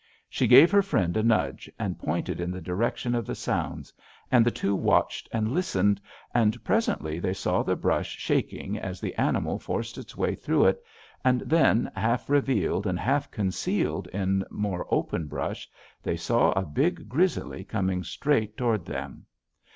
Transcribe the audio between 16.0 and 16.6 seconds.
they saw